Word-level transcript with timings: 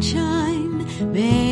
sunshine. 0.00 1.12
May 1.12 1.49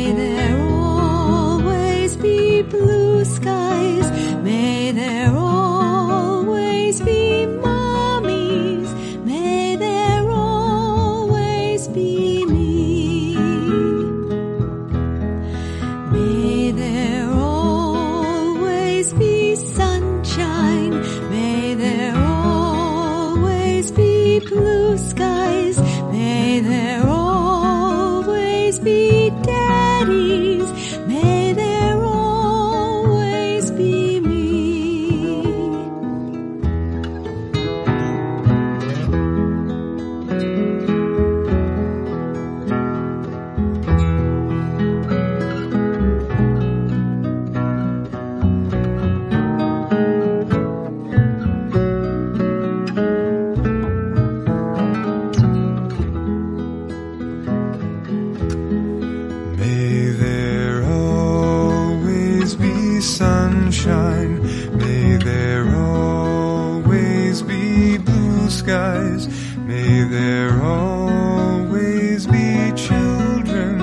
May 63.85 65.15
there 65.23 65.73
always 65.73 67.41
be 67.41 67.97
blue 67.97 68.49
skies. 68.49 69.27
May 69.57 70.03
there 70.03 70.61
always 70.61 72.27
be 72.27 72.73
children. 72.75 73.77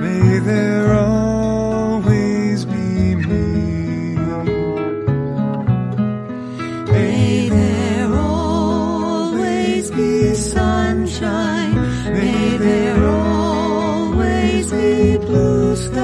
May 0.00 0.38
there 0.38 0.94
always 0.94 2.64
be 2.64 3.16
me. 3.16 4.16
May 6.92 7.48
there 7.48 8.14
always 8.14 9.90
be 9.90 10.34
sunshine. 10.34 11.74
May 12.12 12.56
there 12.56 13.04
always 13.04 14.70
be 14.70 15.18
blue 15.18 15.74
skies. 15.74 16.03